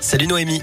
Salut 0.00 0.28
Noémie. 0.28 0.62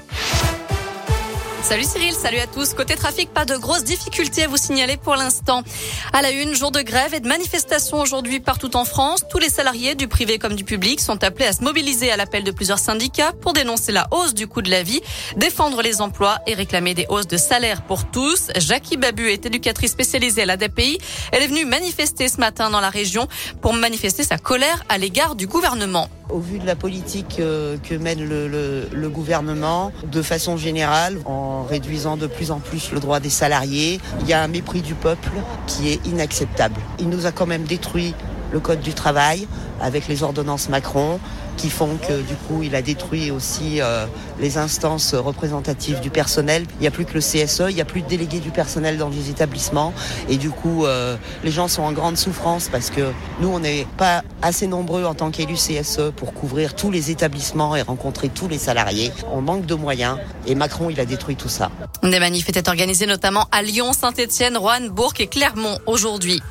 Salut 1.64 1.86
Cyril, 1.86 2.12
salut 2.14 2.40
à 2.40 2.46
tous. 2.46 2.74
Côté 2.74 2.96
trafic, 2.96 3.34
pas 3.34 3.46
de 3.46 3.56
grosses 3.56 3.86
difficultés 3.86 4.44
à 4.44 4.48
vous 4.50 4.58
signaler 4.58 4.98
pour 4.98 5.16
l'instant. 5.16 5.64
À 6.12 6.22
la 6.22 6.32
une, 6.32 6.54
jour 6.54 6.72
de 6.72 6.82
grève 6.82 7.14
et 7.14 7.22
de 7.22 7.28
manifestation 7.28 8.02
aujourd'hui 8.02 8.42
partout 8.42 8.76
en 8.76 8.84
France. 8.84 9.22
Tous 9.30 9.40
les 9.40 9.48
salariés 9.48 9.96
du 9.96 10.10
privé 10.10 10.40
comme 10.40 10.56
du 10.56 10.66
public 10.66 11.00
sont 11.00 11.24
appelés 11.24 11.46
à 11.46 11.54
se 11.54 11.64
mobiliser 11.64 12.12
à 12.12 12.18
l'appel 12.18 12.44
de 12.44 12.52
plusieurs 12.52 12.80
syndicats 12.80 13.32
pour 13.42 13.54
dénoncer 13.54 13.94
la 13.94 14.10
hausse 14.12 14.34
du 14.34 14.46
coût 14.46 14.62
de 14.62 14.70
la 14.70 14.84
vie, 14.84 15.00
défendre 15.38 15.82
les 15.82 16.02
emplois 16.02 16.40
et 16.48 16.54
réclamer 16.54 16.96
des 16.96 17.06
hausses 17.08 17.28
de 17.28 17.38
salaire 17.38 17.82
pour 17.84 18.12
tous. 18.12 18.50
Jackie 18.58 18.98
Babu 18.98 19.30
est 19.30 19.46
éducatrice 19.46 19.92
spécialisée 19.92 20.42
à 20.42 20.46
la 20.46 20.58
DPI. 20.58 20.98
Elle 21.32 21.44
est 21.44 21.48
venue 21.48 21.64
manifester 21.64 22.28
ce 22.28 22.42
matin 22.42 22.72
dans 22.72 22.82
la 22.82 22.90
région 22.90 23.30
pour 23.62 23.74
manifester 23.74 24.24
sa 24.24 24.38
colère 24.38 24.84
à 24.90 24.98
l'égard 24.98 25.36
du 25.36 25.48
gouvernement. 25.48 26.10
Au 26.30 26.40
vu 26.40 26.58
de 26.58 26.66
la 26.66 26.76
politique 26.76 27.38
euh, 27.40 27.78
que 27.78 27.96
mène 27.96 28.24
le, 28.24 29.10
gouvernement, 29.10 29.92
de 30.06 30.22
façon 30.22 30.58
générale, 30.58 31.20
réduisant 31.62 32.18
de 32.18 32.26
plus 32.26 32.50
en 32.50 32.60
plus 32.60 32.92
le 32.92 33.00
droit 33.00 33.20
des 33.20 33.30
salariés, 33.30 34.00
il 34.22 34.28
y 34.28 34.34
a 34.34 34.42
un 34.42 34.48
mépris 34.48 34.82
du 34.82 34.96
peuple 34.96 35.32
qui 35.68 35.90
est 35.90 36.06
inacceptable. 36.08 36.82
Il 37.00 37.10
nous 37.10 37.28
a 37.28 37.32
quand 37.32 37.46
même 37.46 37.64
détruit 37.64 38.16
le 38.52 38.60
code 38.60 38.82
du 38.82 38.94
travail 38.94 39.48
avec 39.80 40.08
les 40.08 40.24
ordonnances 40.24 40.70
Macron 40.70 41.20
qui 41.58 41.70
font 41.70 41.98
que 41.98 42.22
du 42.22 42.36
coup 42.36 42.64
il 42.64 42.76
a 42.76 42.82
détruit 42.82 43.32
aussi 43.32 43.82
euh, 43.82 44.06
les 44.40 44.58
instances 44.58 45.14
représentatives 45.14 46.00
du 46.00 46.10
personnel. 46.10 46.66
Il 46.80 46.82
n'y 46.82 46.88
a 46.88 46.92
plus 46.92 47.06
que 47.06 47.14
le 47.14 47.20
CSE, 47.20 47.64
il 47.70 47.76
n'y 47.76 47.82
a 47.82 47.86
plus 47.86 48.02
de 48.02 48.08
délégués 48.08 48.40
du 48.40 48.52
personnel 48.52 48.98
dans 48.98 49.10
les 49.10 49.30
établissements 49.30 49.94
et 50.30 50.38
du 50.38 50.50
coup 50.50 50.86
euh, 50.86 51.16
les 51.44 51.52
gens 51.52 51.68
sont 51.68 51.84
en 51.84 51.92
grande 51.92 52.18
souffrance 52.18 52.70
parce 52.70 52.90
que 52.90 53.12
nous 53.40 53.50
on 53.50 53.60
n'est 53.60 53.88
pas 53.98 54.24
assez 54.42 54.68
nombreux 54.68 55.06
en 55.06 55.14
tant 55.14 55.32
qu'élus 55.32 55.56
CSE 55.56 56.12
pour 56.16 56.34
couvrir 56.34 56.76
tous 56.76 56.92
les 56.92 57.12
établissements 57.12 57.76
et 57.76 57.82
rencontrer 57.82 58.30
tous 58.30 58.48
les 58.48 58.58
salariés. 58.58 59.12
On 59.32 59.42
manque 59.42 59.66
de 59.66 59.76
moyens 59.76 60.18
et 60.48 60.56
Macron 60.56 60.90
il 60.90 61.00
a 61.00 61.06
détruit 61.06 61.36
tout 61.36 61.50
ça. 61.50 61.72
Des 62.02 62.20
manifs 62.20 62.50
étaient 62.50 62.68
organisés 62.68 63.06
notamment 63.06 63.48
à 63.52 63.62
Lyon, 63.62 63.94
Saint-Etienne, 63.94 64.58
Rouen, 64.58 64.88
Bourg 64.90 65.14
et 65.20 65.28
Clermont 65.28 65.78
aujourd'hui. 65.86 66.42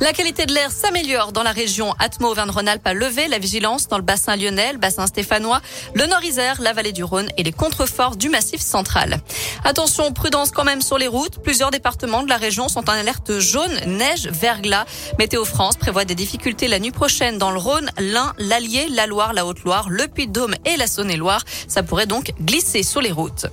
La 0.00 0.12
qualité 0.12 0.46
de 0.46 0.52
l'air 0.52 0.70
s'améliore 0.70 1.32
dans 1.32 1.42
la 1.42 1.52
région. 1.52 1.94
Atmo 1.98 2.28
Auvergne-Rhône-Alpes 2.30 2.86
a 2.86 2.94
levé 2.94 3.28
la 3.28 3.38
vigilance 3.38 3.88
dans 3.88 3.98
le 3.98 4.02
bassin 4.02 4.36
bassin 4.78 5.06
stéphanois, 5.06 5.60
le 5.94 6.06
Nord-Isère, 6.06 6.60
la 6.60 6.72
vallée 6.72 6.92
du 6.92 7.04
Rhône 7.04 7.28
et 7.36 7.42
les 7.42 7.52
contreforts 7.52 8.16
du 8.16 8.28
massif 8.28 8.60
central. 8.60 9.20
Attention, 9.64 10.12
prudence 10.12 10.50
quand 10.50 10.64
même 10.64 10.82
sur 10.82 10.98
les 10.98 11.06
routes. 11.06 11.38
Plusieurs 11.42 11.70
départements 11.70 12.22
de 12.22 12.28
la 12.28 12.36
région 12.36 12.68
sont 12.68 12.88
en 12.90 12.92
alerte 12.92 13.38
jaune, 13.38 13.72
neige, 13.86 14.28
verglas. 14.28 14.84
Météo 15.18 15.44
France 15.44 15.76
prévoit 15.76 16.04
des 16.04 16.14
difficultés 16.14 16.68
la 16.68 16.78
nuit 16.78 16.90
prochaine 16.90 17.38
dans 17.38 17.50
le 17.50 17.58
Rhône, 17.58 17.90
l'Ain, 17.98 18.32
l'Allier, 18.38 18.88
la 18.88 19.06
Loire, 19.06 19.32
la 19.32 19.46
Haute-Loire, 19.46 19.88
le 19.88 20.08
Puy-de-Dôme 20.08 20.54
et 20.64 20.76
la 20.76 20.86
Saône-et-Loire. 20.86 21.44
Ça 21.68 21.82
pourrait 21.82 22.06
donc 22.06 22.32
glisser 22.40 22.82
sur 22.82 23.00
les 23.00 23.12
routes. 23.12 23.46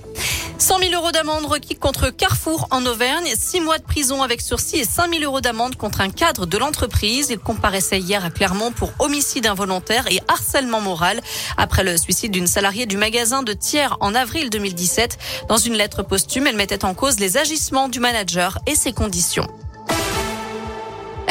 100 0.70 0.78
000 0.78 0.94
euros 0.94 1.10
d'amende 1.10 1.46
requis 1.46 1.74
contre 1.74 2.10
Carrefour 2.10 2.68
en 2.70 2.86
Auvergne, 2.86 3.26
6 3.36 3.60
mois 3.60 3.78
de 3.78 3.82
prison 3.82 4.22
avec 4.22 4.40
sursis 4.40 4.76
et 4.76 4.84
5 4.84 5.12
000 5.12 5.24
euros 5.24 5.40
d'amende 5.40 5.74
contre 5.74 6.00
un 6.00 6.10
cadre 6.10 6.46
de 6.46 6.56
l'entreprise. 6.58 7.30
Il 7.30 7.40
comparaissait 7.40 7.98
hier 7.98 8.24
à 8.24 8.30
Clermont 8.30 8.70
pour 8.70 8.92
homicide 9.00 9.48
involontaire 9.48 10.06
et 10.12 10.20
harcèlement 10.28 10.80
moral 10.80 11.20
après 11.56 11.82
le 11.82 11.96
suicide 11.96 12.30
d'une 12.30 12.46
salariée 12.46 12.86
du 12.86 12.98
magasin 12.98 13.42
de 13.42 13.52
Thiers 13.52 13.96
en 13.98 14.14
avril 14.14 14.48
2017. 14.48 15.18
Dans 15.48 15.56
une 15.56 15.74
lettre 15.74 16.04
posthume, 16.04 16.46
elle 16.46 16.54
mettait 16.54 16.84
en 16.84 16.94
cause 16.94 17.18
les 17.18 17.36
agissements 17.36 17.88
du 17.88 17.98
manager 17.98 18.56
et 18.68 18.76
ses 18.76 18.92
conditions. 18.92 19.48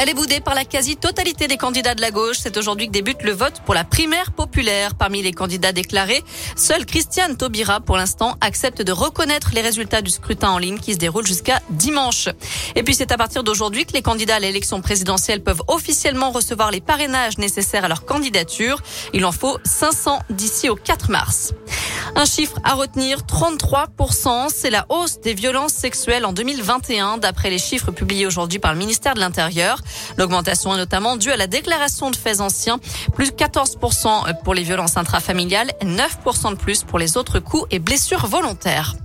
Elle 0.02 0.08
est 0.08 0.14
boudée 0.14 0.39
par 0.39 0.55
la 0.55 0.64
quasi-totalité 0.64 1.47
des 1.47 1.58
candidats 1.58 1.94
de 1.94 2.00
la 2.00 2.09
gauche. 2.09 2.38
C'est 2.39 2.55
aujourd'hui 2.55 2.88
que 2.88 2.94
débute 2.94 3.22
le 3.22 3.33
vote 3.33 3.61
pour 3.66 3.73
la 3.73 3.83
primaire 3.83 4.31
populaire. 4.31 4.95
Parmi 4.95 5.22
les 5.22 5.33
candidats 5.33 5.73
déclarés, 5.73 6.23
seul 6.55 6.86
Christiane 6.86 7.36
Taubira, 7.36 7.81
pour 7.81 7.97
l'instant, 7.97 8.38
accepte 8.39 8.81
de 8.81 8.94
reconnaître 8.94 9.50
les 9.53 9.59
résultats 9.59 10.02
du 10.02 10.09
scrutin 10.09 10.52
en 10.52 10.58
ligne 10.58 10.80
qui 10.80 10.94
se 10.94 11.00
déroule 11.00 11.27
jusqu'à 11.27 11.59
dimanche. 11.72 12.30
Et 12.77 12.83
puis 12.83 12.95
c'est 12.95 13.11
à 13.11 13.17
partir 13.17 13.44
d'aujourd'hui 13.44 13.86
que 13.86 13.92
les 13.92 14.02
candidats 14.02 14.38
à 14.38 14.39
l'élection 14.39 14.80
présidentielle 14.80 15.43
peuvent 15.43 15.64
officiellement 15.67 16.32
recevoir 16.32 16.71
les 16.71 16.80
parrainages 16.80 17.38
nécessaires 17.38 17.83
à 17.83 17.89
leur 17.89 18.05
candidature. 18.05 18.82
Il 19.14 19.26
en 19.26 19.33
faut 19.33 19.58
500 19.65 20.20
d'ici 20.30 20.70
au 20.70 20.76
4 20.76 21.11
mars. 21.11 21.54
Un 22.15 22.25
chiffre 22.25 22.59
à 22.64 22.73
retenir, 22.73 23.20
33%, 23.20 24.49
c'est 24.53 24.70
la 24.70 24.86
hausse 24.89 25.20
des 25.21 25.33
violences 25.33 25.73
sexuelles 25.73 26.25
en 26.25 26.33
2021, 26.33 27.17
d'après 27.17 27.49
les 27.49 27.58
chiffres 27.59 27.92
publiés 27.92 28.25
aujourd'hui 28.25 28.59
par 28.59 28.73
le 28.73 28.80
ministère 28.80 29.14
de 29.14 29.20
l'Intérieur. 29.20 29.80
L'augmentation 30.17 30.73
est 30.73 30.77
notamment 30.77 31.17
due 31.17 31.31
à 31.31 31.37
la 31.37 31.47
déclaration 31.47 32.11
de 32.11 32.15
faits 32.15 32.42
anciens, 32.42 32.80
plus 33.14 33.31
14% 33.31 34.43
pour 34.43 34.53
les 34.53 34.64
violences 34.64 34.97
intrafamiliales, 34.97 35.71
9% 35.81 36.52
de 36.52 36.55
plus 36.55 36.83
pour 36.83 36.99
les 36.99 37.17
autres 37.17 37.39
coups 37.39 37.65
et 37.71 37.80
blessures 37.80 38.27
volontaires. 38.27 38.95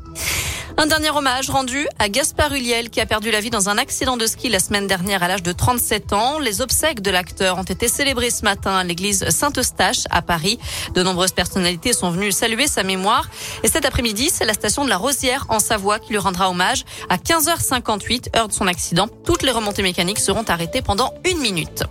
Un 0.76 0.86
dernier 0.86 1.10
hommage 1.10 1.50
rendu 1.50 1.86
à 2.00 2.08
Gaspard 2.08 2.52
Huliel 2.52 2.90
qui 2.90 3.00
a 3.00 3.06
perdu 3.06 3.30
la 3.30 3.40
vie 3.40 3.50
dans 3.50 3.68
un 3.68 3.78
accident 3.78 4.16
de 4.16 4.26
ski 4.26 4.48
la 4.48 4.58
semaine 4.58 4.88
dernière 4.88 5.22
à 5.22 5.28
l'âge 5.28 5.42
de 5.44 5.52
37 5.52 6.12
ans. 6.12 6.40
Les 6.40 6.60
obsèques 6.60 7.00
de 7.00 7.12
l'acteur 7.12 7.58
ont 7.58 7.62
été 7.62 7.86
célébrées 7.86 8.30
ce 8.30 8.42
matin 8.42 8.74
à 8.74 8.82
l'église 8.82 9.28
Saint-Eustache 9.28 10.02
à 10.10 10.20
Paris. 10.20 10.58
De 10.94 11.04
nombreuses 11.04 11.30
personnalités 11.30 11.92
sont 11.92 12.10
venues 12.10 12.32
saluer 12.32 12.66
sa 12.66 12.82
mémoire. 12.82 13.28
Et 13.62 13.68
cet 13.68 13.84
après-midi, 13.84 14.30
c'est 14.30 14.44
la 14.44 14.52
station 14.52 14.84
de 14.84 14.90
la 14.90 14.96
Rosière 14.96 15.46
en 15.48 15.60
Savoie 15.60 16.00
qui 16.00 16.10
lui 16.10 16.18
rendra 16.18 16.50
hommage. 16.50 16.84
À 17.08 17.18
15h58, 17.18 18.36
heure 18.36 18.48
de 18.48 18.52
son 18.52 18.66
accident, 18.66 19.08
toutes 19.24 19.42
les 19.42 19.52
remontées 19.52 19.82
mécaniques 19.82 20.18
seront 20.18 20.44
arrêtées 20.44 20.82
pendant 20.82 21.14
une 21.24 21.38
minute. 21.38 21.84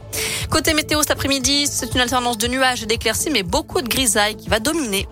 Côté 0.50 0.73
météo 0.73 1.01
cet 1.01 1.11
après-midi, 1.11 1.67
c'est 1.67 1.95
une 1.95 2.01
alternance 2.01 2.38
de 2.38 2.47
nuages 2.47 2.83
et 2.83 2.85
d'éclaircies, 2.85 3.29
mais 3.31 3.44
beaucoup 3.44 3.81
de 3.81 3.88
grisailles 3.88 4.35
qui 4.35 4.50
va 4.50 4.59
dominer 4.59 5.07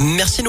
Merci 0.00 0.42